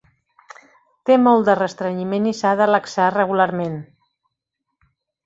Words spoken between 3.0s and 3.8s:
regularment.